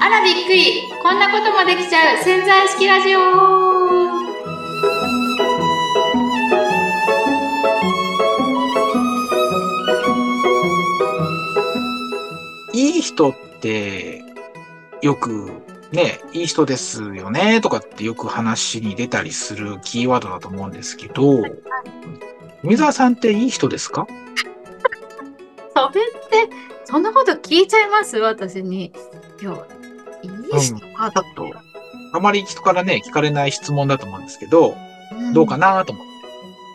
[0.00, 0.82] あらびっくり。
[1.02, 2.22] こんなこともできちゃう。
[2.22, 3.18] 潜在式ラジオ。
[12.74, 14.22] いい人って、
[15.00, 15.50] よく、
[15.92, 21.42] ね、いい人ですよね、とかってよく話に出たりするキーワードだと思うんですけど、
[22.62, 24.06] 梅沢さんっていい人ですか？
[25.92, 26.00] それ
[26.46, 26.54] って
[26.84, 28.16] そんなこと聞いちゃいます？
[28.18, 28.92] 私に。
[29.40, 29.52] いや
[30.22, 31.52] いい人かちょっと、
[32.12, 34.74] あまり人からね、聞かれない質問だと思うんですけど、
[35.32, 36.04] どうかななと思っ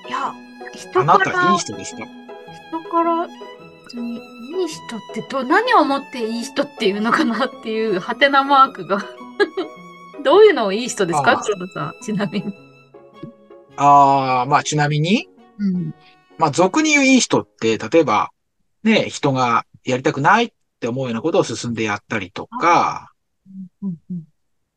[0.05, 0.09] て。
[0.09, 0.33] いや
[0.73, 2.03] 人あからなたいい人ですか？
[2.03, 3.27] 人から
[3.85, 8.99] 別にいい人ってど何を思っていい人っていうのかなっていうハテナマークが。
[10.23, 11.31] どういうのをいい人ですか？
[11.31, 11.43] ああ。
[11.43, 11.93] 黒田さん。
[12.01, 12.53] ちなみに、
[13.75, 15.93] ああ、まあちなみに、うん、
[16.37, 18.29] まあ俗に言ういい人って、例えば、
[18.83, 23.11] ね、人がやりたくないって思うようなことを進んでやったりとか、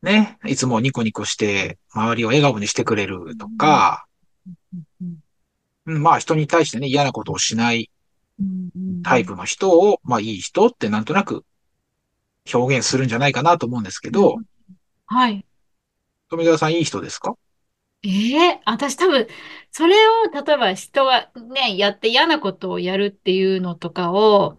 [0.01, 4.05] ね、いつもニコニコして周りを笑顔にしてくれるとか、
[5.85, 7.89] まあ人に対してね、嫌なことをしない
[9.03, 11.43] タイプの人を、まあいい人ってなんとなく
[12.53, 14.37] 表現するんじゃないかなと思うんですけど、
[15.05, 15.45] はい。
[16.29, 17.35] 富澤さんいい人ですか？
[18.03, 18.09] え
[18.53, 19.27] え私多分、
[19.71, 24.57] それを、例えば人がね、やって嫌なことをやるっていうのとかを、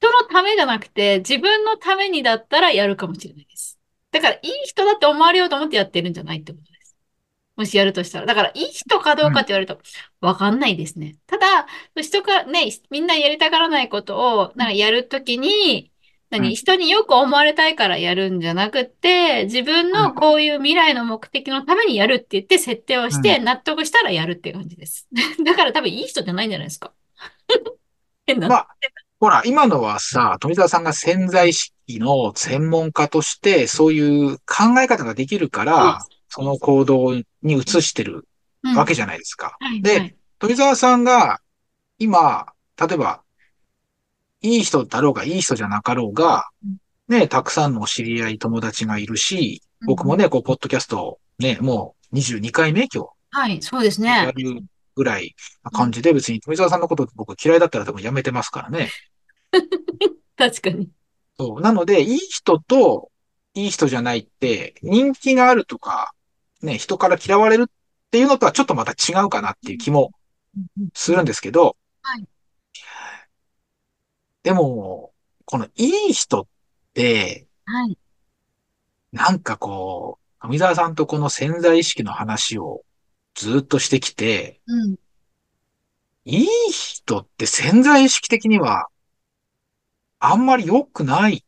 [0.00, 3.78] 人のためじゃなくて、自分のためにだったらやるかもしれないです。
[4.10, 6.96] だから、いい人だって思われようと思ってやってるんじゃないってことです。
[7.56, 8.26] もしやるとしたら。
[8.26, 9.80] だから、いい人かどうかって言われると、
[10.20, 11.16] わかんないですね。
[11.26, 15.89] ただ、人がね、みんなやりたがらないことを、なんかやるときに、
[16.32, 25.08] うん何人によく思われたいからやるんじゃなくって、自分のこういう未来の目的のためにやるって言って設定をして納得したらやるっていう感じです。
[25.44, 26.92] だから多分いい人じゃないんじゃないですか。
[28.26, 28.48] 変な。
[28.48, 28.68] まあ、
[29.18, 38.28] ほら、今のはさ、富澤さんが潜在意識の専門家として、そういう考え方ができるから、その行動に移してる
[38.62, 39.56] うんわけじゃないですか。
[39.58, 41.38] はいではい富澤さんが、
[41.98, 42.46] 今、
[42.80, 43.20] 例えば、
[44.42, 46.76] いい人だろうが、いい人じゃなかろうがうん、
[47.08, 54.32] ね、たくさんの知り合い、友達がいるし、僕もね、こう、ポッドキャスト、ね、もう22回目今はい、そうです日、やね。
[54.32, 54.62] る
[54.96, 58.90] ぐらいな感じで、別に富澤さんのこと僕嫌いだったら多分やめてますからね。
[60.36, 60.88] 確かに。
[61.38, 61.60] そう。
[61.60, 63.10] なので、いい人と、
[63.54, 66.12] いい人じゃないって、人気があるとか、
[66.62, 70.12] ね、人から嫌われるっていうのとはちょっとまた違うかなっていう気も
[70.94, 72.24] するんですけど、はい
[74.42, 75.12] でも、
[75.44, 76.46] このいい人っ
[76.94, 77.98] て、はい。
[79.12, 82.82] なんかこう、富澤さんとこの潜在意識の話を
[83.34, 84.96] ずっとしてきて、うん。
[86.24, 88.88] いい人って潜在意識的には、
[90.18, 91.44] あんまり良くない、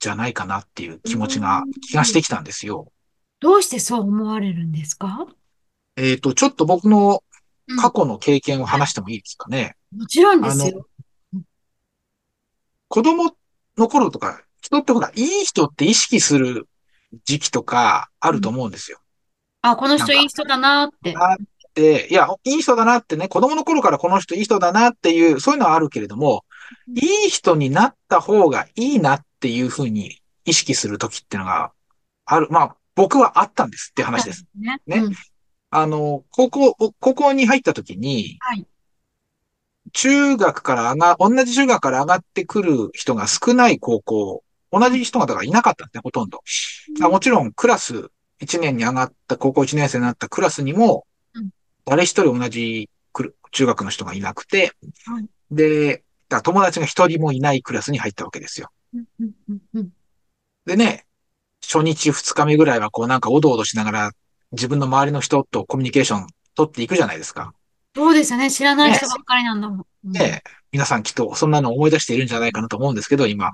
[0.00, 2.90] じゃないかなっていう気持ちが、気がしてきたんですよ。
[3.38, 5.26] どうしてそう思われるんですか？
[5.96, 7.22] えっと、ちょっと僕の
[7.68, 9.76] うん過去の経験を話してもいいですかね。
[9.96, 10.86] もちろんですよ。
[12.92, 13.34] 子供
[13.78, 16.68] の頃とか、人ってほら、いい人って意識する
[17.24, 18.98] 時期とかあると思うんですよ。
[19.62, 21.14] あ、この人いい人だなって。
[21.16, 21.36] あっ
[21.72, 26.44] て、いや、いい人だなってね、子供の頃からこの人いい人だなっていう、そういうのはあるけれども、
[26.86, 31.72] うんいい人になった方がいいなっていうふうに意識する時っていうのが
[32.26, 32.48] ある。
[32.50, 34.44] まあ、僕はあったんですって話です。
[34.58, 34.80] ね。
[34.86, 35.12] ねうん
[35.74, 38.66] あの、高校、高校に入った時に、はい。
[39.92, 46.42] 中学から上が、同じ中学から上がってくる人が少ない高校、同じ人がだからいなかったんですね、ほとんど。
[47.02, 48.10] あもちろん、クラス
[48.40, 51.50] 1年に上がった、高校1年生になったクラスにもうん、
[51.84, 54.72] 誰一人同じくる中学の人がいなくて
[55.04, 56.02] はい、で、
[56.42, 58.70] 友達が一人もいないクラスに入ったわけですよ。
[60.64, 61.06] でね、
[61.62, 64.10] 初日二日目ぐらいはこうなんかおどおどしながら
[64.52, 67.54] 自分の周りの人とコミュニケーション取っていくじゃないですか。
[67.94, 68.50] そうですよね。
[68.50, 69.78] 知らない人ばっかりなんだもん。
[69.78, 70.42] うんで、
[70.72, 73.52] 皆さんきっとそんなの思い出しているんじゃないかなと思うんですけど、今。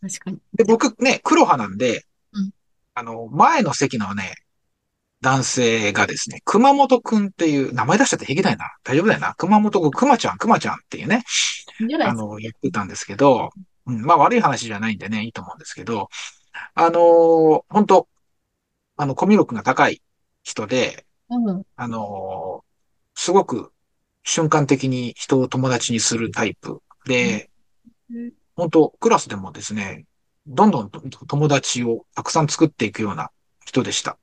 [0.00, 0.38] 確かに。
[0.54, 2.50] で、僕ね、黒派なんでうん、
[2.94, 4.34] あの、前の席のね、
[5.20, 8.66] 男性がですね、熊本くんっていう、名前出しちゃって平気だよな。
[8.84, 9.34] 大丈夫だよな。
[9.36, 11.22] 熊本くん、熊ちゃん、熊ちゃんっていうね。
[12.04, 13.50] あの、言ってたんですけど、
[13.86, 16.08] うん、まあ悪い話じゃないんでね、いいと思うんですけど、
[16.74, 18.08] あのー本当
[18.96, 20.02] あの、コミュ力が高い
[20.42, 21.62] 人で、うん。
[21.76, 22.65] あのー
[23.16, 23.72] すごく
[24.22, 27.50] 瞬間的に人を友達にするタイプで、
[28.10, 30.06] うん本当クラスでもですね、
[30.46, 33.30] どんどんと友達をたくさん作っていくような
[33.66, 34.16] 人でした。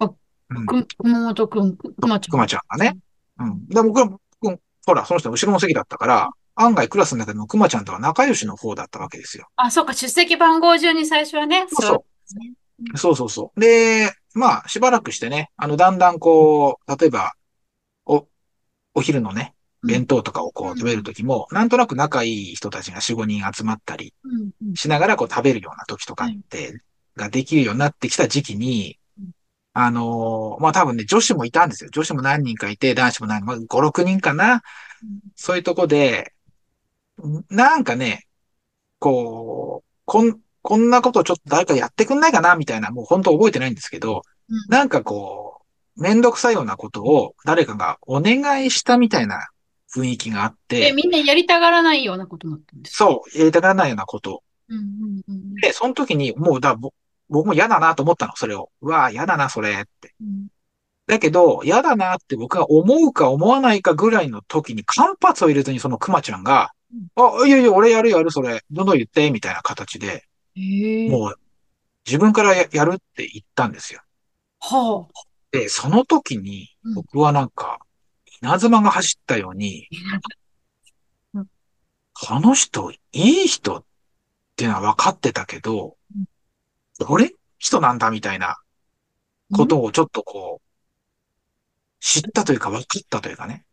[0.00, 0.10] あ
[0.50, 2.30] うん、く熊本くん、くまちゃん。
[2.32, 2.98] 熊ちゃんがね。
[3.38, 3.68] うん。
[3.68, 4.10] で、僕は、
[4.40, 9.46] 僕ほら、その人の後ろの席だったから、案外クラスの中でもくまちゃんとは仲良しの方だったわけですよ。
[9.54, 12.98] あ、そうか、出席番号順に最初はね、そうそそう。
[12.98, 13.60] そうそうそう。
[13.60, 17.39] で、まあ、しばらくしてね、あの、だんだんこう、例えば、お、
[18.94, 24.14] お昼のね、弁当とかをこう食べるときも、なんとなく仲いい人たちが4、5人集まったり
[24.74, 26.80] しながらこう食べるような時とかって、
[27.16, 29.30] ができるようになってきた時期にうん、
[29.72, 31.90] あのーまあ、多分ね、女子もいたんですよ。
[31.90, 34.62] 女子も何人かいて、男子も何人、まあ、5、6人かな。
[35.34, 36.32] そういうとこで、
[37.22, 38.26] んなんかね、
[38.98, 44.56] こう、こん、こんなことちょっと誰かやってくんないかなみたいな、もう本当覚えてないんですけど、うん。
[44.68, 45.49] なんかこう、
[46.00, 49.48] めんどくさいようなことを誰かがお願いしたみたいな
[49.94, 53.04] 雰囲気があっえ、て、みんなやりたがらないようなことになったんですか？
[53.04, 54.42] そう、やりたがらないようなこと。
[54.68, 56.92] うんうんうんで、その時にもうだ、ぼ
[57.28, 58.70] 僕も嫌だなと思ったの、それを。
[58.80, 60.14] うわぁ、嫌だな、それって。
[60.20, 60.46] うん
[61.06, 66.70] だけど、嫌だなって僕が思うか思わないかぐらいの時に間髪を入れずにそのクマちゃんが、
[67.16, 68.62] あ、いやいや、俺やるやる、それ。
[68.70, 70.24] どんどん言って、みたいな形で。
[71.08, 71.34] もう、
[72.06, 74.02] 自分からややるって言ったんですよ。
[74.60, 75.20] はあ。
[75.52, 77.78] で、その時にうん、僕はなんか、
[78.42, 79.86] 稲妻が走ったように
[81.34, 81.46] うん、
[82.14, 83.84] この人、いい人っ
[84.56, 85.96] ていうのは分かってたけど
[86.98, 88.56] うん、これ人なんだみたいな
[89.52, 90.66] ことをちょっとこう、
[92.00, 93.64] 知ったというか分かったというかね。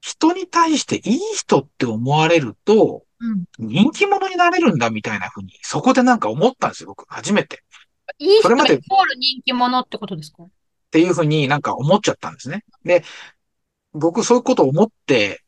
[0.00, 3.44] 人に対していい人って思われると、うん。
[3.58, 7.64] 人気者になれるんだみたいな風に、そこでなんか思ったんですよ、僕、初めて。
[8.18, 8.82] いい人イコそれまでール
[9.18, 10.44] 人気者ってことですか？
[10.88, 12.64] っていうふうになんか思っちゃったんですね。
[12.84, 13.04] で、
[13.92, 15.42] 僕そういうことを思って、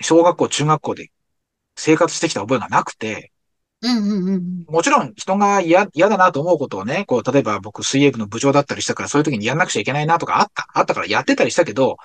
[0.00, 1.12] 小学校、中学校で
[1.76, 3.32] 生活してきた覚えがなくて、
[3.82, 10.68] うんうんうんもちろん人が嫌、嫌だなと思うことをね、こう、例えば僕水泳部の部長だったりしたから、そういう時にやんなくちゃいけないなとかあった。
[10.72, 11.96] あったからやってたりしたけど、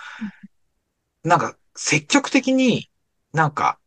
[1.24, 2.90] なんか積極的に
[3.32, 3.80] なんか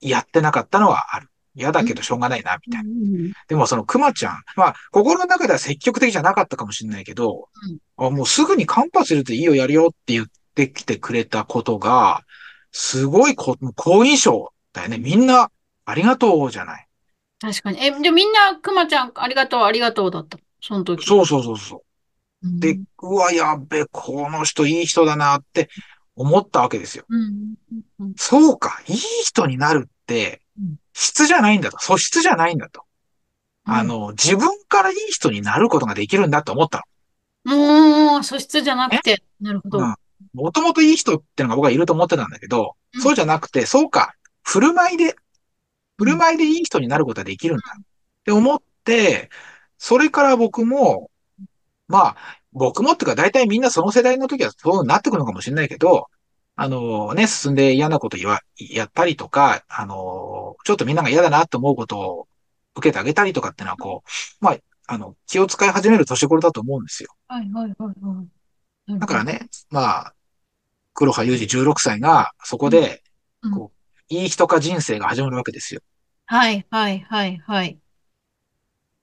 [0.00, 1.28] やってなかったのはある。
[1.54, 2.88] 嫌だけどしょうがないな、みたいな。
[2.88, 3.32] うん。
[3.48, 7.48] でもそのクマちゃん、まあ、心の中では積極的じゃなかったかもしれないけど、
[7.96, 12.22] あもうすぐに間髪入れていいよやるよって言ってきてくれたことが、
[12.72, 14.98] すごいこ好印象だよね。
[14.98, 15.50] みんな、
[15.84, 16.86] ありがとうじゃない。
[17.40, 17.84] 確かに。
[17.84, 20.38] え、で、みんな、くまちゃん、ありがとう、ありがとうだった？
[20.60, 21.04] その時。
[21.04, 21.82] そうそうそうそ
[22.42, 22.46] う。
[22.46, 22.60] うん。
[22.60, 25.68] で、うわ、やっべ、この人いい人だなって
[26.14, 27.04] 思ったわけですよ。
[27.08, 27.24] うんう
[27.74, 31.78] んうんそうか、いい人になるってうん、質じゃないんだと。
[31.78, 32.84] 素質じゃないんだと。
[33.66, 33.74] うん。
[33.74, 36.86] あの、自分からいい人になることができるんだと思った
[37.44, 39.94] もう、素質じゃなくて、なるほど。
[40.34, 43.00] もともといい人ってのが僕はいると思ってたんだけど、うん。
[43.00, 45.16] そうじゃなくて、そうか、振る舞いで、
[45.96, 47.62] 振る舞いでいい人になることができるんだ。
[47.78, 47.82] っ
[48.24, 49.30] て思って、
[49.78, 51.10] それから僕も、
[51.88, 52.16] まあ、
[52.52, 56.08] 僕もっていうか大体みんなその世代の時はそうなってくるのかもしれないけど、
[56.62, 62.28] あのね、進んで嫌なこと言わ、やったりとか、あの、ちょっとみんなが嫌だなと思うことを
[62.76, 67.14] 受けてあげたりとかってのはこう、まあ、あの、気を使い始める年頃だと思うんですよ。
[67.28, 68.24] はいはいはいは
[68.94, 68.98] い。
[68.98, 70.14] だからね、まあ、
[70.92, 73.02] 黒羽裕二16歳がそこで、
[73.40, 75.80] うんこう、いい人か人生が始まるわけですよ。
[76.26, 77.78] はいはいはいはい。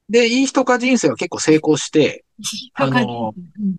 [0.10, 2.24] で、いい人か人生は結構成功して、
[2.76, 3.78] あのうん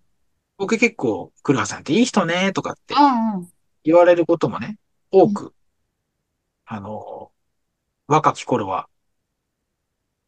[0.56, 3.48] 僕結構、黒羽さんっていい人ね、とかってうんうん。
[3.84, 4.76] 言われることもね、
[5.10, 5.54] 多く、
[6.66, 7.30] あの、
[8.06, 8.88] 若き頃は、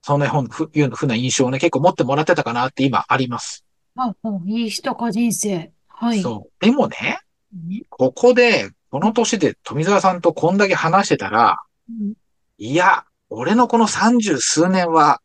[0.02, 3.64] そんなふふいうふうな印象をね、結構持ってもらってたかなって今あります。
[3.96, 5.72] あ、もういい人か人生。
[5.88, 6.22] はい。
[6.22, 6.64] そう。
[6.64, 7.18] でもね、
[7.52, 11.56] ねここで、この年で富澤さんとこんだけ話してたら、
[11.88, 12.14] うん
[12.62, 15.22] いや、俺のこの三十数年は、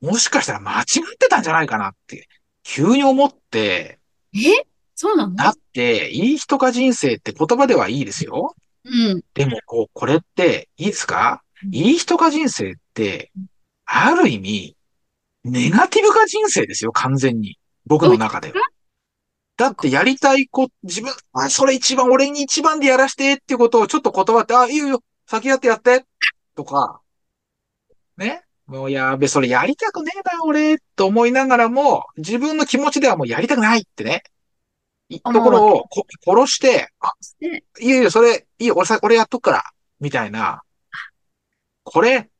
[0.00, 0.84] もしかしたら間違っ
[1.18, 2.28] てたんじゃないかなって、
[2.64, 4.00] 急に思って、
[4.34, 4.38] え？
[4.96, 5.36] そうなの？
[5.36, 8.54] だって、いい人か人生って言葉ではいいですよ。
[8.84, 9.22] うん。
[9.34, 11.42] でも、こう、これって、いいですか？
[11.64, 13.46] うんいい人か人生ってうん、
[13.86, 14.76] ある意味、
[15.44, 17.58] ネガティブか人生ですよ、完全に。
[17.86, 18.54] 僕の中では。
[19.56, 26.04] だって、やりたいこ、自分、あ、それ一番、俺に一番でやらしてっていうことをちょっと断って、あ、いいよいいよ、先やってやって、
[26.54, 27.00] とか、
[28.16, 28.42] ね？
[28.66, 34.22] もうやべ、それやりたくねえな、俺、と思いながらも、自分の気持ちではもうやりたくないってね。
[35.08, 39.64] いところをこ殺して、あ、でいいよいいよ、それ、いいよ、俺さ、俺やっとくから、
[40.00, 40.62] みたいな。
[41.82, 42.30] これ、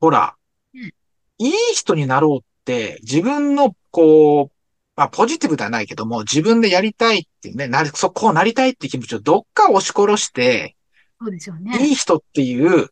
[0.00, 0.36] ほら、
[0.74, 0.92] うん
[1.40, 4.58] いい人になろうって、自分の、こう、
[4.96, 10.74] まあ、ポジティブではないけども、自分でやりたいっていうね、なり、そこうなりたいっていう気持ちをどっか押し殺して、
[11.20, 11.86] そうでしょういね。
[11.86, 12.88] い人っていう、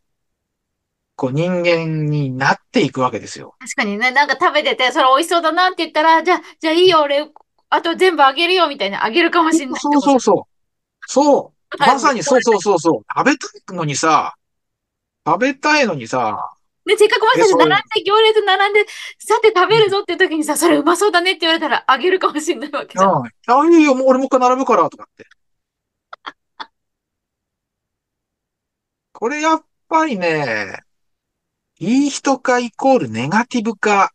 [1.17, 3.57] こう人間になっていくわけですよ。
[3.59, 7.29] 確かにね、なんか食べてて、それ美味しそうだなって言ったら、じゃあ、じゃあいいよ、俺、
[7.77, 10.43] あと全部あげるよ、みたいな、あげるかもしれないそうそうそう。
[11.07, 11.79] そう。
[11.79, 13.03] まさにそうそうそうそう。
[13.15, 14.35] 食べたいのにさ、
[15.27, 16.53] 食べたいのにさ、
[16.87, 18.87] で、せっかくもしかしてえそれ並んで、行列並んで、
[19.19, 23.11] さて食べるぞって時にさ、それうまそうだねって言われたらあげるかもしれないわけじゃん。
[23.11, 23.27] うん。
[23.27, 25.27] あ、いいよ、もう俺もう一回並ぶから、とかって。
[29.13, 30.79] これやっぱりね、
[31.81, 34.13] いい人かイコールネガティブか。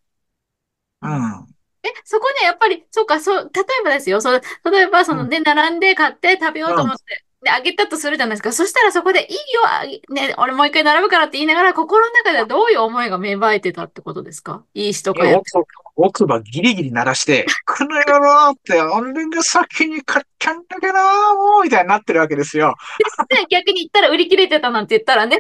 [1.02, 1.51] うん。
[1.84, 8.52] え、そこね、やっぱり、そうか、そう、例えばですよ、そう、例えば、そのね、並んで買って食べようと思って、で、あげたとするじゃないですか。
[8.54, 14.64] そしたらそこで、いいよ、あげね、俺もう一回並ぶからって言いながら、心の中ではどういう思いが芽生えてたってことですか？
[14.76, 15.58] いい人かやって。
[15.58, 22.76] 奥奥歯ギリギリ鳴らして、この野郎って、俺が先に買っちゃうんだけど、もう、みたいになってるわけですよ。
[23.28, 25.40] で、逆に言ったら売り切れてたなんて言ったらね。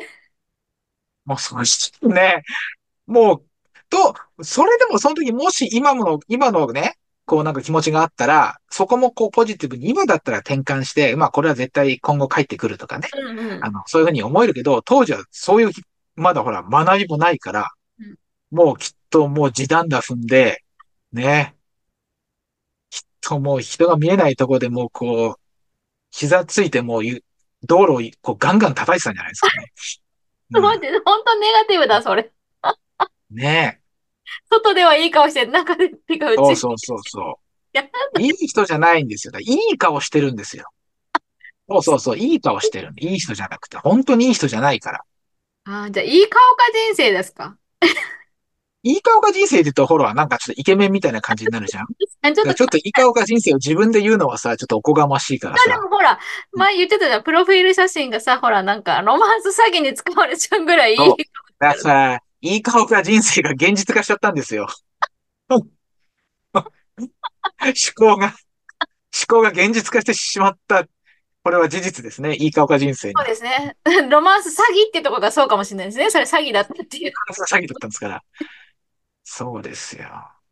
[1.25, 2.41] もうそしてね、
[3.05, 3.43] もう、
[3.91, 6.95] と、それでもその時もし今の、今のね、
[7.25, 13.07] こうなんか気持ちがあったら、そこもこうポジティブに今だったら転換して、まあこれは絶対今後帰ってくるとかね。
[13.13, 13.69] うんうんあ。
[13.69, 15.71] の、そういうふうに思えるけど、当時はそういう、
[16.15, 17.69] まだほら、学びもないから
[17.99, 18.17] うん、
[18.57, 20.63] もうきっともう時短だ踏んで、
[21.13, 21.55] ね。
[22.89, 25.41] きっともう人が見えないところでもうこう、
[26.11, 27.23] 膝ついてもうゆ
[27.63, 29.71] 道路をこうガンガン叩いてたんじゃないですかね。
[30.53, 32.23] すごい本当ネガティブだ、それ。
[32.23, 32.31] うん
[33.31, 33.80] ね
[34.49, 36.37] 外ではいい顔して、中で手が打ち。
[36.37, 37.35] そうそうそうそう。
[37.73, 37.83] や
[38.19, 39.33] いい人じゃないんですよ。
[39.39, 40.65] いい顔してるんですよ。
[41.69, 42.17] そうそうそう。
[42.17, 42.91] いい顔してる。
[42.97, 45.01] いい人じゃなくて、本当にいい人じゃないから。
[45.63, 47.55] あーじゃあ、いい顔か人生ですか？
[48.83, 51.85] いい顔が人生で言うと、ほら、なんかちょっとイケメンみたいな感じになるじゃん。
[52.23, 55.79] あちょっと、ちょっといい顔が人生を自分で言うのはさ、ちょっとおこがましいからでさ。
[55.79, 56.19] もほら、
[56.53, 61.15] 前言ってたじゃん、プロフィール写真がさ、ほら、なんか、ロマンス詐欺に使われちゃうぐらいいいそう
[61.59, 64.67] だからさ、いい顔が人生が現実化しちゃったんですよ。
[65.49, 65.63] 思
[67.95, 68.33] 考が、思
[69.27, 70.85] 考が現実化してしまった。
[71.43, 72.35] これは事実ですね。
[72.35, 73.27] いい顔が人生にそう。
[73.27, 73.75] ですね。
[74.09, 76.09] ロマンス詐欺ってとこがそうかもしれないですね。
[76.11, 77.11] それ詐欺だったっていう。
[77.31, 78.23] 詐欺だったんですから。
[79.23, 80.07] そうですよ。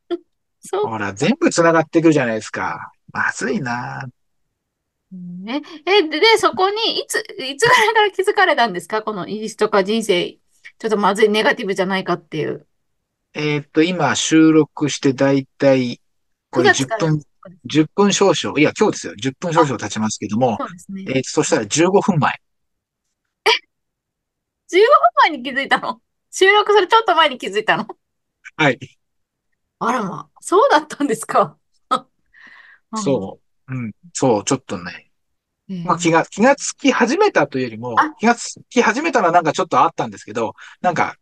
[0.83, 2.91] ほら、全部繋がってくるじゃないですか。
[3.11, 4.07] まずいな。
[5.11, 9.01] ね、え、で、でそこに、いつ、いつぐらいから気づかれたんですか？
[9.01, 10.37] このイースとか人生、
[10.79, 12.65] ちょっとまずい、ネガティブじゃないかっていう。
[13.33, 16.01] えーっと、今収録してだいたい、
[16.49, 17.21] こ9れ10月から分、
[17.65, 19.13] 10分少々、いや、今日ですよ。
[19.21, 21.03] 10分少々経ちますけども、そうですね。
[21.07, 22.33] えーっと、そしたら15分前。
[24.71, 24.85] 15分
[25.29, 25.99] 前に気づいたの？
[26.31, 27.87] 収録するちょっと前に気づいたの？
[28.55, 28.79] はい。
[29.79, 31.57] あらま、そうだったんですか。
[32.95, 33.73] そう。
[33.73, 33.91] うん。
[34.13, 35.08] そう、ちょっとね。
[35.69, 35.83] うん。
[35.85, 41.15] まあ、気が、気がつき始めたというよりもあ、気がつき始めたのはなんかちょっとあったんですけど、なんか、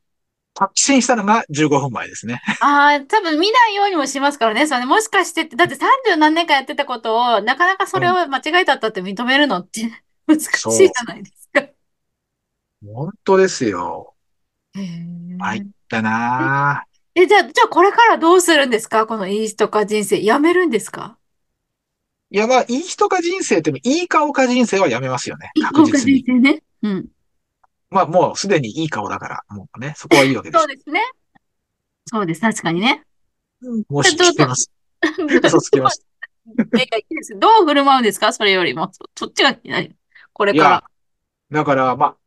[0.57, 2.41] 発信したのが15分前ですね。
[2.59, 4.65] ああ、多分見ないようにもしますからね。
[4.65, 9.91] それねもしかしてって、だって30何年間やってたことを、なかなかそれを間違えたったって認めるのって
[10.27, 10.45] 難し
[10.85, 11.67] いじゃないですか。
[12.83, 14.15] 本当ですよ。
[14.75, 16.87] へーはいだなぁ。
[17.15, 19.07] え、じゃあ、じゃあこれからどうするんですか？
[19.07, 20.23] このイーストか人生。
[20.23, 21.17] やめるんですか？
[22.29, 25.51] いや、まあ、いい人か人生っても、いい顔か人生はやめますよね。
[25.55, 26.23] イー確実に。
[26.23, 26.63] 人生ね。
[26.83, 27.07] うん。
[27.89, 30.67] まあ、もうすでにいい顔だから、もうね、そこはいいわけですそう。
[30.67, 31.01] ですね。
[32.05, 32.41] そうです。
[32.41, 33.03] 確かにね。
[33.89, 34.71] もし聞けます。
[35.43, 36.05] 嘘つけます。
[36.47, 38.31] いやいやいいですどう振る舞うんですか？
[38.31, 38.89] それよりも。
[38.93, 39.95] そそっちが気になる。
[40.33, 40.83] これかいや、
[41.51, 42.17] だから、まあ、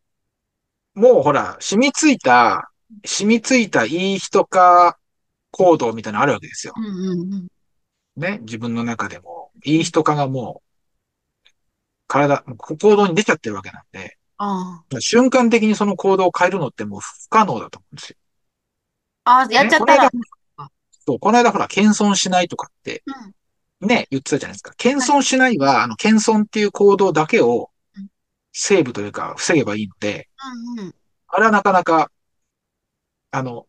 [0.94, 2.70] もうほら、染みついた、
[3.04, 4.98] 染みついたいい人か
[5.52, 6.74] 行動みたいなのあるわけですよ。
[6.76, 6.82] ら。
[6.82, 7.48] うんうんうん。
[8.20, 10.62] ね、自分の中でも、いい人かがも
[11.46, 11.50] う、
[12.06, 18.16] 体、行動に出ちゃってるわけなんで、あ瞬間的にその行動を変えるのってもう不可能だと思うんですよ。
[19.24, 19.30] あ。
[19.32, 20.04] ああ、やっちゃったら。
[20.04, 20.10] ね
[21.06, 23.02] そう、この間ほら、謙遜しないとかって、
[23.80, 24.72] ね、言ってたじゃないですか。
[24.76, 28.08] 謙遜しないは、あの、謙遜っていう行動だけをうん、
[28.52, 30.28] セーブというか、防げばいいので、
[30.78, 30.94] うんうん。
[31.28, 32.10] あれはなかなか、
[33.30, 33.66] あの、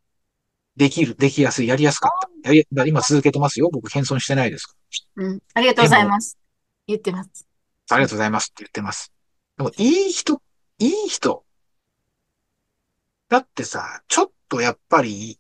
[0.82, 2.86] できる、できやすい、やりやすかった。
[2.88, 3.70] 今続けてますよ。
[3.72, 4.74] 僕、謙遜してないですか
[5.18, 5.40] うん。
[5.54, 6.40] ありがとうございます。
[6.88, 7.48] 言ってます。
[7.88, 7.98] ら。
[7.98, 9.14] ありがとうございますって言ってます。
[9.58, 10.42] でも、いい人、
[10.80, 11.46] いい人。
[13.30, 15.40] だってさ、ちょっとやっぱり、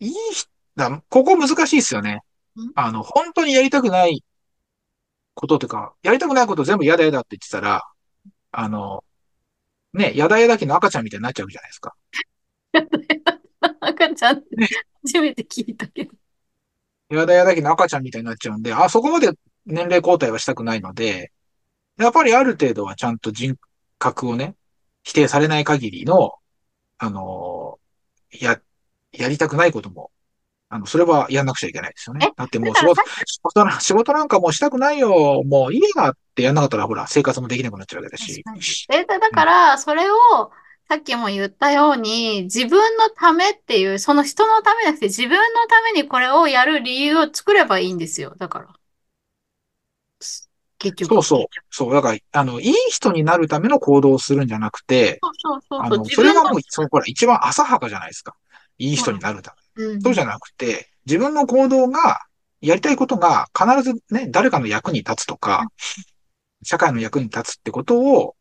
[0.00, 2.20] いい人、だここ難しいですよね
[2.54, 2.72] ん。
[2.74, 4.22] あの、本当にやりたくない
[5.32, 7.82] こととか、やりたくないこと全部やだやだって言ってたら、
[8.52, 9.04] あの、
[9.94, 11.94] ね、やだやだ期の赤ちゃんみたいになっちゃうじゃないですか。
[14.18, 14.68] 赤ちゃんってね
[15.04, 16.12] 初めて聞いたけど。
[17.10, 19.30] やだやだ期の赤ちゃんみたいになっちゃうんで、あ、そこまで
[19.64, 21.32] 年齢交代はしたくないので、
[21.98, 23.56] やっぱりある程度はちゃんと人
[23.98, 24.56] 格をね、
[25.04, 26.32] 否定されない限りの、
[26.98, 27.78] あの
[28.30, 28.60] や、
[29.12, 30.10] やりたくないことも
[30.70, 32.32] あの、それはやんなくちゃいけないですよえ、ね。
[32.36, 35.42] だってもう仕事、仕事な、仕事なんかもうしたくないよ。
[35.44, 38.44] もう家があってやんなかったらほら、生活もできなくなっちゃうわけだし。
[38.92, 40.14] え、だだから、それを、
[40.88, 45.36] さっきも言ったように、自分のためっていう、その人のためじゃなくて、自分の
[45.68, 48.34] ためにこれをやる理由を作ればいいんですよ。
[48.38, 48.68] だから。
[50.78, 51.14] 結局。
[51.14, 51.46] そうそう。
[51.70, 51.94] そう。
[51.94, 56.06] だから、あの、いい人になるための行動をするんじゃなくて、そうそうそうそう。
[56.06, 58.34] それがもう、その、ほら、一番浅はかじゃないですか。
[58.78, 59.84] いい人になるため。
[59.84, 60.00] うん。
[60.00, 62.20] そうじゃなくて、自分の行動が、
[62.60, 65.66] やりたいことが必ずね、誰かの役に立つとか、
[66.62, 68.34] 社会の役に立つってことを、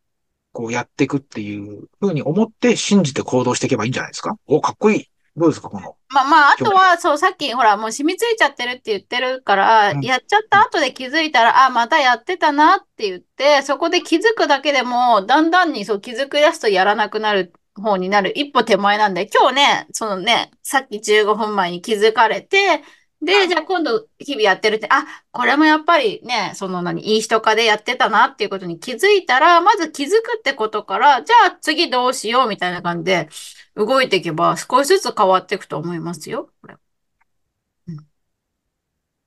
[0.58, 4.36] こうやっていくっていうふうに思って信じて行動していけばいいんじゃないですか？
[4.48, 5.06] お、かっこいい。
[5.36, 5.96] どうですかこの？
[6.10, 22.82] まあまあ、あとは、そう、さっき、ほら、もう染みついちゃってるって言ってるから、うんやっちゃった後で気づいたら、あ、またやってたなって言って、そこで気づくだけでも、だんだんにそう気づくやすとやらなくなる方になる一歩手前なんで、今日ね、そのね、さっき15分前に気づかれて、
[23.22, 33.30] で、じゃあ今度日々やってるって、あ、これもやっぱりね、その何、いい人化でやってたなっていうことに気づいたら、まず気づくってことから、じゃあ次どうしようみたいな感じで
[33.76, 36.52] 動いていけば少しずつ変わっていくと思いますよ。
[36.62, 36.76] これ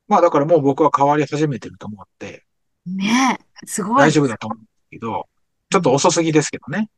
[0.06, 2.44] まあだからもう僕は変わり始めてると思って、
[2.87, 3.99] ねえ、すごい。
[3.99, 5.28] 大丈夫だと思うんですけど、
[5.70, 6.90] ちょっと遅すぎですけどね。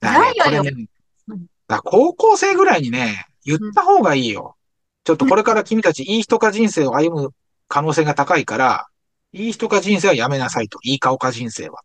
[0.00, 0.88] だいやいやいやこれね
[1.28, 4.56] うん、だ高校生ぐらいにね、言った方がいいよ。
[5.04, 7.34] ちょっとこれから君たちいい人か人生を歩む
[7.68, 8.86] 可能性が高いから、
[9.32, 10.78] いい人か人生はやめなさいと。
[10.82, 11.82] いい顔か人生は。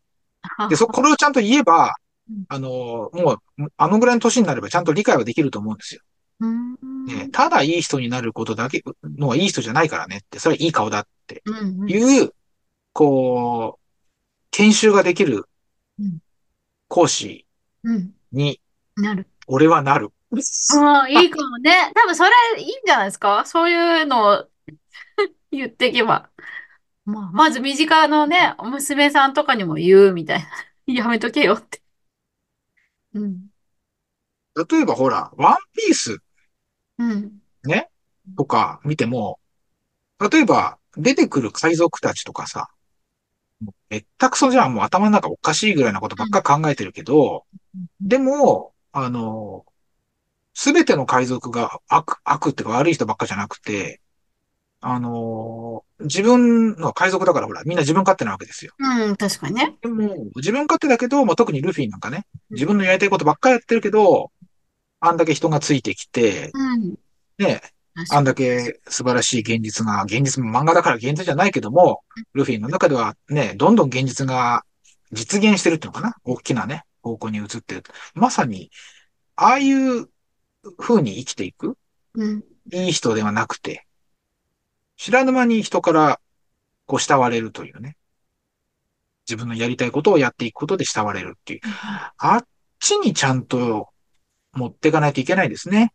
[0.70, 1.96] で、そ、これをちゃんと言えば
[2.29, 6.01] うん、あの、もう、あのぐらいの年になればちゃんと理解はできると思うんですよ。
[6.39, 6.74] うん。
[7.05, 12.34] ね、ただいい人になることだけのはいい人じゃないからねって、それはいい顔だってうんうんいう、
[12.93, 13.84] こう、
[14.51, 15.46] 研修ができる
[16.00, 16.20] うん
[16.88, 17.46] 講師
[17.84, 18.12] うん。
[18.32, 18.62] に、
[18.96, 19.27] なる。
[19.48, 20.12] 俺はなる。
[20.80, 21.92] ああ、いいかもね。
[21.96, 23.46] 多分それいいんじゃないですか？
[23.46, 24.48] そういうのを
[25.52, 26.30] 言っていけば。
[27.06, 30.46] まあ、まず身近のね、娘さんとかにも言うみたいな。
[30.94, 31.82] やめとけよって。
[33.13, 33.48] うん。
[34.56, 36.17] 例えばほら、ワンピース
[36.98, 37.41] うん。
[37.63, 37.89] ね、
[38.38, 39.39] とか見ても、
[40.32, 42.69] 例えば出てくる海賊たちとかさ、
[43.89, 47.46] めったくそじゃん、もう頭の中おかしいぐらいなことばっか考えてるけど、
[48.02, 49.65] でも、あの、
[50.54, 54.00] すべての海賊が悪、悪っていうか悪い人ばっかじゃなくて、
[54.82, 58.74] あの、自分の海賊だからほら、みんな自分勝手なわけですよ。
[58.78, 59.78] うん、確かにね。
[59.82, 64.32] でも、自分勝手だけど、まあ、特にルフィなんかね、自分のやりたいことばっかりやってるけど、
[65.00, 66.96] あんだけ人がついてきて、うん。
[67.38, 67.62] ね、
[68.10, 72.02] あんだけ素晴らしい現実が、現実も漫画だから現実じゃないけども、
[72.34, 74.63] ルフィの中ではね、どんどん現実が
[75.13, 76.16] 実現してるっていうのかな？
[76.26, 77.84] 大きなね、方向に移ってる。
[78.16, 78.70] まさに、
[79.36, 80.10] ああいう
[80.78, 81.78] 風に生きていく？
[82.15, 82.43] うん。
[82.71, 83.86] いい人ではなくて、
[84.97, 86.19] 知らぬ間に人から
[86.86, 87.97] こう慕われるというね。
[89.28, 91.62] 自分のやりたいことをやっていくことで慕われるっていう。
[92.17, 92.47] あっ
[92.80, 93.88] ちにちゃんと
[94.52, 95.93] 持っていかないといけないですね。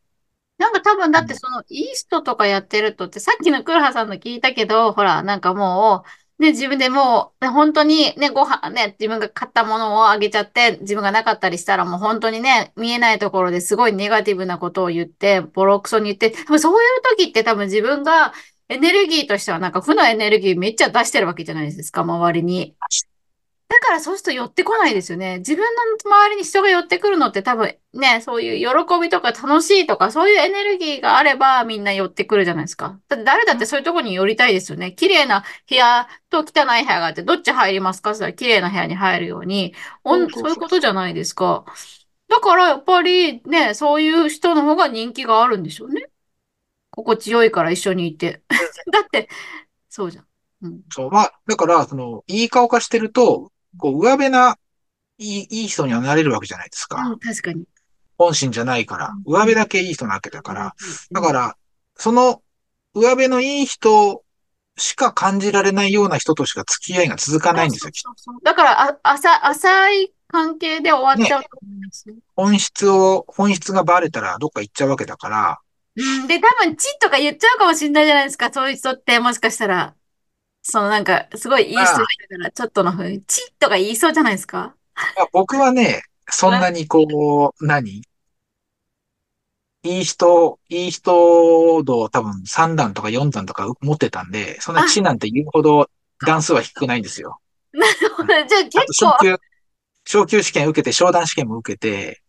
[0.57, 18.33] なんか多分だってそのイーストとかやってるとってさっきのクルハさんの聞いたけど、ほら、なんかもう、ね、自分でもう、ね本当にね、ご飯ね、自分が買ったものをあげちゃって、自分がなかったりしたらもう本当にね、見えないところですごいネガティブなことを言って、ボロクソに言って、多分そういう時って多分自分が
[18.69, 22.77] エネルギーとしてはなんか負のエネルギーめっちゃ出してるわけじゃないですか、周りに。
[23.69, 25.39] だからそうすると寄ってこないですよね。
[25.39, 32.99] 自分の周りに人が寄ってくるのって多分ね、そういう喜びとか楽しいとかそういうエネルギーがあればみんな寄ってくるじゃないですか。
[33.09, 34.93] だって誰だってそういうところに寄りたいですよね。
[34.93, 36.43] 綺麗な部屋と汚
[36.81, 41.65] い部屋があってどっち入りますかって言ったら綺麗な部屋に入るように、おんそういうことじゃないですか。
[42.29, 46.11] だからやっぱりね、そういう人の方が人気があるんでしょうね。
[46.91, 48.43] 心地よいから一緒にいて。
[48.93, 49.29] だって、
[49.89, 50.27] そうじゃん。
[50.63, 50.83] うん。
[50.91, 54.57] そう、まあ、だから、その、いい顔化してると、こう、上辺な、
[55.19, 57.03] いい、いい人にはなれるわけじゃないですか。
[57.03, 57.65] うん、確かに。
[58.17, 60.75] 本心じゃないから、うん上辺だけいい人なわけだから。
[61.13, 61.57] だら、から、
[61.97, 62.43] その、
[62.95, 64.25] 上辺のいい人
[64.77, 67.91] しか感じられないような人としか付き合いが続かないんですよ。
[67.95, 72.15] そうそうそうだから、あ、浅、浅い関係で終わっちゃうと思いますね。
[72.35, 75.59] 本質を、本質がバレたらどっか行っちゃうわけだから、
[75.97, 76.27] うん。
[76.29, 78.53] で、多分、チッとか言っちゃうかもしれないじゃないですか。
[78.53, 79.95] そういう人って、もしかしたら、
[80.63, 82.05] そのなんか、すごいいい人だか
[82.39, 84.75] ら、ちょっとのふうチッとか言いそうじゃないですか？
[85.17, 88.03] まあ僕はね、そんなにこう、何？
[89.85, 95.89] いい人、いい人度多分3段とか4段とか持ってたんで、そんな知なんて言うほど
[96.27, 97.41] 段数は低くないんですよ。
[97.73, 99.37] じゃあ結構、昇級、
[100.05, 102.21] 昇級試験受けて、商談試験も受けて、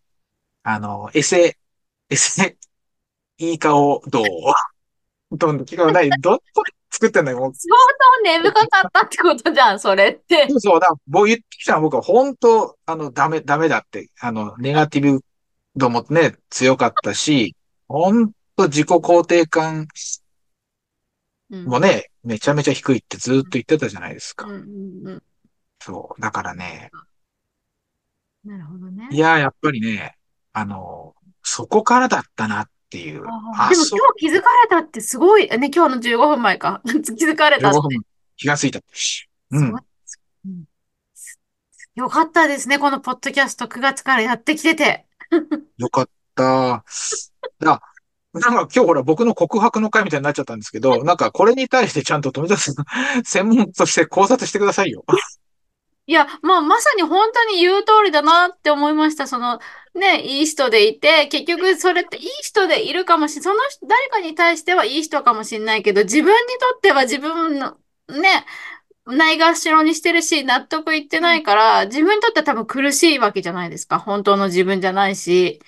[0.62, 1.58] あの、エセ、
[2.08, 2.56] エセ、
[3.38, 4.22] いい顔道
[5.32, 7.38] どんどん、違う、ない、どこで作ってんだよ。
[7.38, 10.48] 相当根深かったってことじゃん、それって。
[10.50, 15.24] そうそう、だ僕言ってきたのは僕は本当、あの、ダメ、ダメだって、あの、ネガティブ
[15.76, 17.54] 度もね、強かったし、
[17.86, 19.86] 本当自己肯定感
[21.50, 24.46] もね、うん、めちゃめちゃ低いってずっと言ってたじゃないですか。
[24.46, 25.22] うんうんうん、
[25.80, 26.20] そう。
[26.20, 26.90] だからね。
[28.44, 29.08] なるほどね。
[29.10, 30.16] いや、やっぱりね、
[30.52, 33.14] あの、そこからだったなっていう。
[33.14, 33.84] でも今日
[34.18, 36.82] 気づかれたってすごい、ね、今日の15分前か。
[36.84, 37.78] 気づかれたって。
[37.78, 37.88] 15分
[38.36, 38.80] 気がついた。
[39.52, 39.74] うん。
[41.94, 45.06] よかったですね、このポッドキャスト9月からやってきてて。
[45.78, 46.84] よかった。
[47.58, 47.82] だ
[48.32, 52.74] なんか今日ほら僕の告白の会みたいになっちゃったんですけど、なんかこれに対してちゃんと富田さん、
[53.24, 55.04] 専門として考察してくださいよ。
[56.10, 59.28] いや、まあ、まさに本当に言う通りだなって思いました。
[59.28, 59.60] その、
[59.94, 67.76] ね、いい人でいて、結局それっていい人でいるかもしれ、その誰かに対してはいい人かもしれないけど、自分にとっては自分の、
[68.08, 68.44] ね、
[69.06, 74.00] ないがしろにしてるし、納得いってないから、自分にとっては多分苦しいわけじゃないですか。
[74.00, 75.60] 本当の自分じゃないし。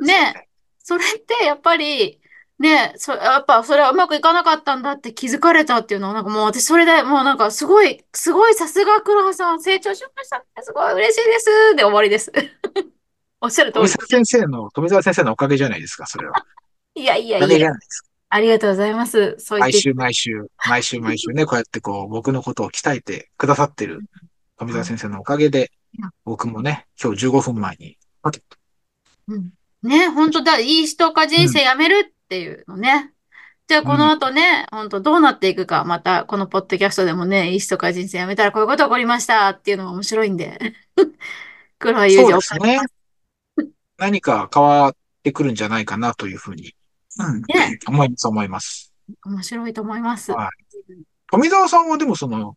[0.00, 0.32] ね。
[0.32, 2.21] ねそれってやっぱり、
[2.62, 10.44] ねそ、やっぱそれはうまくいかなかったんだって気づかれたっていうのは、なんかもう私それでもうなんかすごい、すごいさすが黒羽さん、成長しましたね。
[10.62, 11.74] すごい嬉しいです。
[11.76, 12.32] で終わりです。
[13.42, 13.86] おっしゃる通り。
[13.86, 16.46] 富澤先生の、富澤先生のおかげじゃないですか、それは。
[16.94, 17.72] いやいやいや。
[18.28, 19.34] ありがとうございます。
[19.38, 20.30] そう毎週毎週、
[20.64, 24.00] 毎週毎週ね、こうやってこう、僕のことを鍛えてくださってる
[24.56, 25.72] 富澤先生のおかげで、
[26.24, 27.98] 僕もね、今日15分前に、
[29.28, 29.50] うん、
[29.82, 32.90] ね、本当だ、いい人か人生やめるっていうのね。
[32.92, 33.12] うん、
[33.68, 40.58] じゃあ、この後ね、本当どうなっていくか、また、このポッドキャストでもね、いい人か人生やめたらこういうこと起こりましたっていうのが面白いんで。
[41.78, 42.80] 黒い友情そうですね。
[43.98, 46.74] 何か変わってくるんじゃないかなというふうに、
[47.18, 48.94] うん、ね、思います、思います。
[49.26, 50.32] 面白いと思います。
[50.32, 50.48] はい。
[51.30, 52.56] 富澤さんはでもその、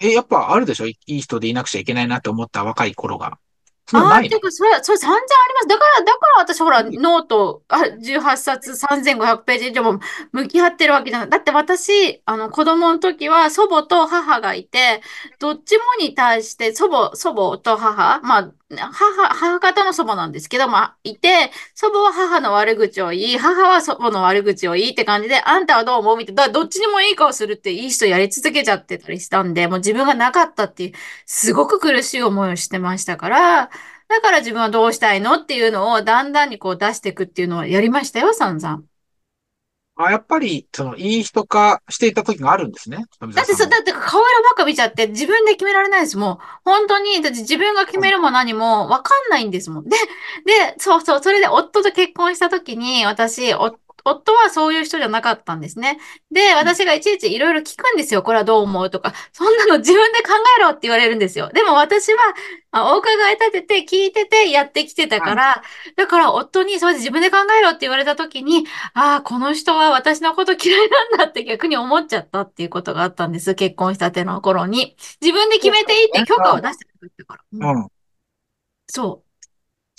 [0.00, 0.86] え、やっぱあるでしょ？
[0.86, 3.38] いい人でいなくちゃいけないなって思った若い頃が。
[3.92, 5.66] ああ、ていうか、それ、それ散々あります。
[5.68, 10.00] だから、だから私ほら、ノート、あ、18冊3500ページ以上も
[10.32, 11.30] 向き合ってるわけじゃない。
[11.30, 15.00] だって私、あの、子供の時は祖母と母がいて、
[15.38, 26.16] どっちもに対して祖母、祖母と母、まあ、母、母方の祖母なんですけど、まあ、いて、祖母は母の悪口を言い、母は祖母の悪口を言いって感じで、あんたはどう思う？
[26.18, 30.92] みたいな、どっちにもいい顔するっていい人やり続けちゃってたりしたんで、もう自分がなかったっていう、
[31.24, 33.70] すごく苦しい思いをしてましたから、
[34.08, 35.34] だから自分はどうしたいの？
[35.34, 38.87] っていうのをだんだんにこう出していくっていうのをやりましたよ、散々。
[40.00, 42.98] あ、やっぱり、その、いい人化していた時があるんですね。
[43.20, 44.20] だってそ、だって顔色ば
[44.52, 46.38] っか見ちゃって自分で決められないですもん。
[46.64, 49.84] 本当に、だって自分が決めるも何もわかんないんですもん。
[49.84, 49.96] で、
[50.46, 55.98] で、そうそう、それで夫と結婚した時に、私、夫はそういう人じゃなかったんですね。
[56.30, 58.22] で、私がいちいちいろいろ聞くんですよ。
[58.22, 59.12] これはどう思うとか。
[59.32, 61.50] そんなの自分で考えろって言われるんですよ。
[61.52, 62.18] でも私は、
[62.92, 65.62] お伺い立てて聞いててやってきてたから、
[65.96, 73.54] だから夫にそうで自分で考えろって言われた時に、ああ、この人は私のこと嫌いなんだって逆に思っちゃったっていうことがあったんです。
[73.54, 74.96] 結婚したての頃に。
[75.20, 77.72] 自分で決めていいって許可を出してくれたから。
[77.72, 77.88] うん。
[78.86, 79.27] そう。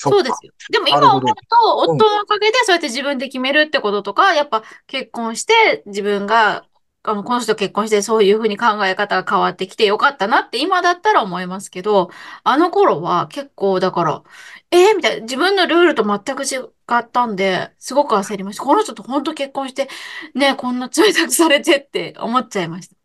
[0.01, 0.53] そうですよ。
[0.71, 6.65] でも今思うと、夫のおかげでそうやって自分で決めるってこととか、やっぱ結婚して自分が、
[7.03, 12.09] あの、この人と結婚してそういうふうに考え方が変わってきてよかったなって今だったら思いますけど、
[12.43, 14.23] あの頃は結構だから、
[14.71, 18.63] えー、みたいな、自分のルールと全く違ったんで、すごく焦りました。
[18.63, 19.89] この人と本当結婚して、
[20.33, 22.95] ね、こんな冷たくされてって思っちゃいました。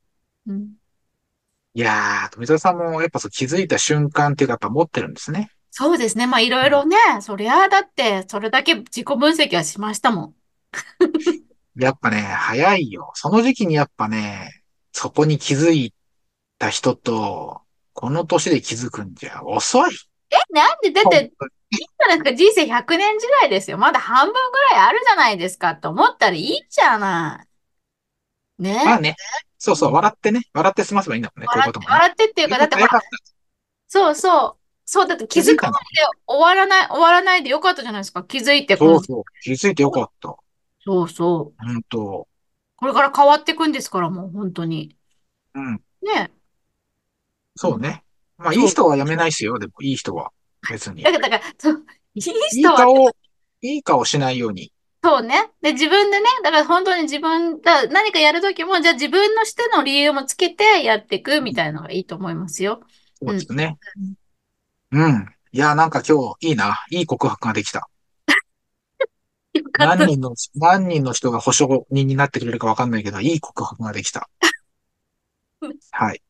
[0.47, 0.77] うん、
[1.75, 5.51] いやー、富澤さんもやっぱそう気づいた瞬間っていうかやっぱ持ってるんですね。
[5.77, 6.29] そうですね。
[6.29, 10.35] まあ、いろいろね、そりゃ、だって、それだけ自己分析はしましたもん。
[11.75, 13.11] やっぱね、早いよ。
[13.15, 15.93] その時期にやっぱね、そこに気づい
[16.61, 19.91] た人と、この年で気づくんじゃ遅い。
[20.31, 20.93] え、なんで？
[20.93, 21.33] だって、
[21.73, 22.37] いいじゃないですか。
[22.37, 23.77] 人生100年時代ですよ。
[23.77, 27.45] まだ半分ぐらいあるじゃないですかと思ったらいいじゃな
[28.61, 28.63] い。
[28.63, 28.81] ね。
[28.85, 29.17] まあね。
[29.59, 30.43] そうそう、笑ってね。
[30.53, 31.49] 笑って済ませばいいんだもんね。
[31.49, 32.77] こういうことも、ね、笑ってっていうか、だって
[33.89, 34.64] そうそう。
[34.85, 38.23] そう、だって気づかないで終わらない、終わらないでよかったじゃないですか。
[38.23, 39.23] 気づいてそうそう。
[39.43, 40.37] 気づいてよかった。
[40.85, 41.65] そうそう。
[41.67, 42.29] 本当。
[42.77, 44.97] これから変わっていくんですから、もう本当に。
[45.55, 45.81] うん。
[46.03, 46.31] ね
[47.57, 48.05] そうね。
[48.37, 49.59] まあ、いい人はやめないですよ。
[49.59, 50.33] でも、いい人は。
[50.69, 51.03] 別に。
[51.05, 51.73] だから、だから、
[52.15, 52.39] いい人は。
[52.53, 54.73] いい顔、いい顔しないように。
[55.03, 55.51] そうね。
[55.61, 62.81] で、自分でね、だから本当に自分、だ何かやるときも、じゃあ自分のしての理由もつけてやっていくみたいなのがいいと思いますよ。
[63.23, 63.77] そうですね。
[64.95, 65.29] うんうん。
[65.53, 66.85] いや、なんか今日いいな。
[66.91, 67.89] いい告白ができた。
[69.53, 70.13] よかった何。
[70.15, 74.29] 人の、何人の人が保証人になってくれるかわかんないけど、いい告白ができた。
[75.91, 76.23] はい。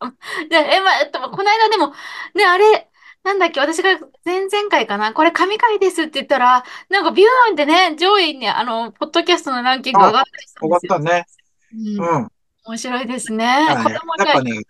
[0.50, 1.88] で、え、ま、えっと、この間でも、
[2.34, 2.88] ね、あれ、
[3.22, 10.96] なんだっけ、私が前々回かな、これ神回ですって言ったら、なんかビューンってね、上位に、あの、ポッドキャストのランキング上がったりしたん終わですよ。
[10.96, 11.26] ったね。
[11.74, 12.28] うん、うん。
[12.64, 13.66] 面白いですね。
[13.68, 14.62] だからね、やっぱね、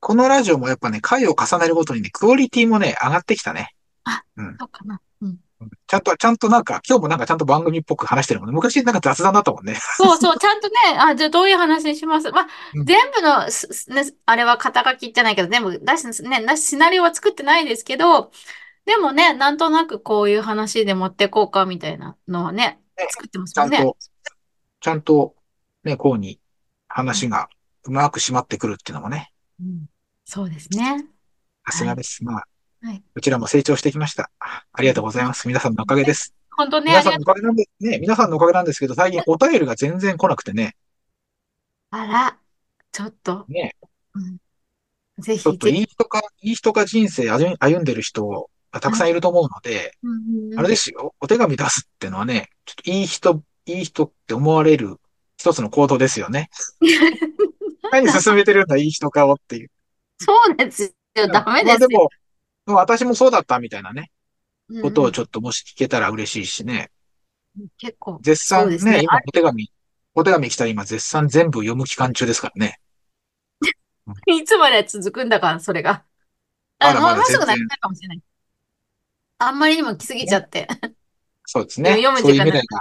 [0.00, 3.74] このラジオもやっぱね、回を重ねるごとにね、クオリティもね、上がってきたね。
[4.04, 4.56] あ、うん。
[4.58, 5.00] そうかな。
[5.20, 5.38] うん。
[5.86, 8.54] ちゃんと、ちゃんとなんか、今日もなんかちゃんと番組っぽく話してるもんね。
[8.54, 9.76] 昔なんか雑談だったもんね。
[9.98, 12.30] そうそう、ちゃんとね、あ、じゃあどういう話にします？
[12.30, 18.30] まあ、うん全部のす、すね、あれは肩書きじゃないけど、全部出し、ね、なしシナリオは作ってないですけど、
[18.86, 23.76] でもね、なんとなくこういう話で持ってこうかみたいなのはね、ね作ってますもんね。
[23.76, 23.96] ちゃんと、
[24.80, 25.34] ちゃんと、
[25.84, 26.40] ね、こうに
[26.88, 27.50] 話が
[27.84, 29.89] うまく締まってくるっていうのもね、うん、
[30.30, 31.08] そうですね。
[31.66, 32.22] さすがです。
[32.22, 32.44] まあ、
[32.82, 33.02] はい。
[33.16, 34.30] うちらも成長してきました。
[34.38, 35.48] ありがとうございます。
[35.48, 36.36] 皆さんのおかげです。
[36.56, 37.14] 本当ね、皆さん。
[37.14, 40.76] のおかげなんで、ね、皆さんのおかげなんですけど、最近お便りが全然来なくてね、
[41.90, 42.38] あら、
[42.92, 43.74] ちょっと、ね、
[44.14, 44.38] うん、
[45.18, 45.66] ぜひちょっと。
[45.66, 49.96] いい人か、いい人か人生歩歩んでる人がたくさんいると思うので、
[50.56, 54.98] あれですよ、お手紙出すってのはね、ちょっといい人、いい人って思われる
[55.38, 56.50] 一つの行動ですよね。
[57.90, 59.70] 何進めてるんだ、いい人かをっていう。
[60.24, 61.72] そうですよ、ダメですよ。
[61.72, 62.10] まあでも、
[62.66, 64.10] 私もそうだったみたいなね、
[64.68, 66.92] うんうんことをちょっともし聞けたら嬉しいしね。
[67.76, 68.20] 結構。
[68.22, 69.72] 絶賛ね、ね今お手紙、
[70.14, 72.78] お手紙来たら今絶賛全部読む期間中ですからね。
[74.26, 76.04] いつまで続くんだから、それが。
[76.78, 78.22] あ、まだまだもうすぐなくなるかもしれない。
[79.38, 80.68] あんまりにも来すぎちゃって。
[81.46, 81.96] そうですね。
[81.96, 82.80] 読む時間未来が、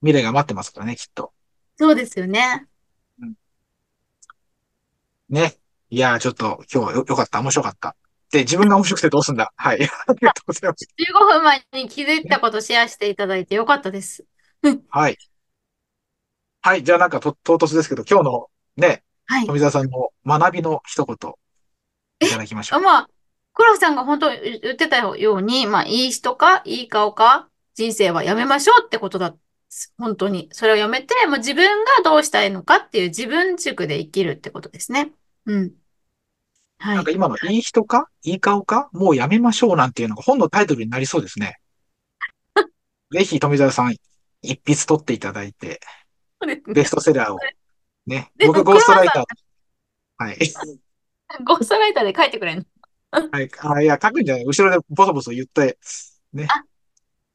[0.00, 1.32] 未来が待ってますからね、きっと。
[1.78, 2.66] そうですよね。
[5.28, 5.56] ね。
[5.90, 7.96] いやー、ちょっと今日よよかった、面白かった。
[8.30, 9.52] で、自分が面白くてどうすんだ。
[9.56, 9.82] はい。
[10.06, 10.86] ありがとうございます。
[10.96, 14.24] 15分前に気づいたことシェアしていただいてよかったです。
[14.88, 15.18] はい。
[16.62, 16.84] はい。
[16.84, 19.46] じゃあなんかと唐突ですけど、今日のね、はい。
[19.46, 21.16] 富澤さんの学びの一言、
[22.20, 22.80] いただきましょう。
[22.82, 23.10] まあ、
[23.52, 29.34] 黒木さんが本当言ってたように、まあ、いい人か、いい顔か、人生はやめましょうってことだ。
[29.98, 30.48] 本当に。
[30.52, 35.12] それをやめて、もう自分がどうしたいのかっていう自分軸で生きるってことですね。
[35.46, 35.72] うん。
[36.80, 37.10] はいなんか。
[37.10, 41.58] 今のいい人かいい顔かもうやめましょうなんていうのが本のタイトルになりそうですね。
[43.12, 43.96] ぜひ富澤さん、
[44.42, 45.80] 一筆取っていただいて、
[46.46, 47.38] ねベストセラーを。
[48.06, 48.32] ね。
[48.36, 49.24] で僕ゴーストライター。
[50.16, 50.38] はい。
[51.44, 52.66] ゴーストライターで書いてくれる
[53.12, 53.28] の？
[53.30, 53.50] はい。
[53.58, 54.44] あいや、書くんじゃない。
[54.44, 55.78] 後ろでボソボソ言って、
[56.32, 56.48] ね。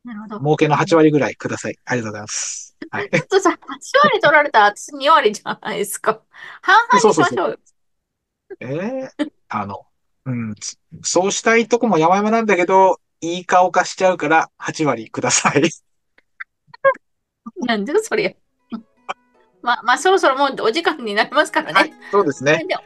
[0.03, 0.39] なるほど。
[0.39, 1.77] 儲けの8割ぐらいください。
[1.85, 2.77] ありがとうございます。
[2.89, 3.09] はい。
[3.09, 3.55] ちょっとさ、8
[4.03, 6.21] 割取られたら私2割じゃないですか。
[6.61, 7.59] 半々にしましょうよ。
[8.59, 9.85] えー、あの、
[10.25, 15.69] うん、つそうしたいとこも山々なんだけど、いい顔化しちゃうから8割ください。
[17.65, 18.37] なんでそれ。
[19.61, 21.73] まあ、まあ、そろそろもうお時間になりますからね。
[21.73, 22.63] はい、そうですね。
[22.67, 22.81] では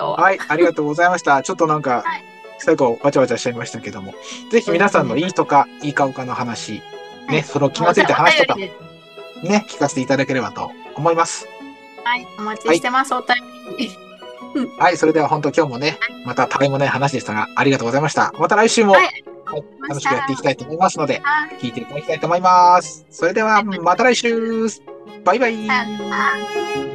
[0.00, 0.16] は。
[0.16, 1.42] はい、ありがとうございました。
[1.42, 2.24] ちょっとなんかはい、
[2.58, 4.14] 最後、わちゃわちゃしちゃいましたけども、
[4.50, 6.82] ぜひ皆さんのいいとか、いい顔かの話、
[7.26, 11.46] はいね、その気がついた話とかね、聞かせていただければと思います。
[12.04, 13.36] はい、お待ちしてます、お便
[13.78, 14.11] り。
[14.78, 18.32] はい、それでは本当今日もね、またたわいもない話でしたが、ありがとうございました。
[18.38, 19.04] また来週も、はい。
[19.04, 19.24] はい
[19.86, 21.56] 楽しくやっていきたいと思いますので、はい。
[21.58, 23.04] 聞いていただきたいと思います。
[23.10, 24.66] それでは、また来週。
[25.24, 26.91] バイバイ